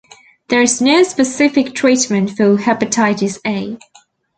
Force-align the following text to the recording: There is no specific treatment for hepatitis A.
There 0.47 0.63
is 0.63 0.81
no 0.81 1.03
specific 1.03 1.75
treatment 1.75 2.31
for 2.31 2.57
hepatitis 2.57 3.37
A. 3.45 3.77